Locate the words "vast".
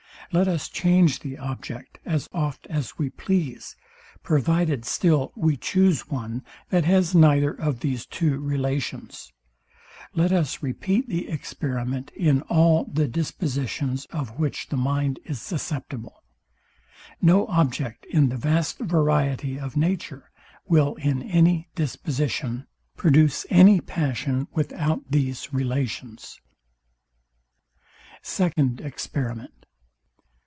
18.37-18.79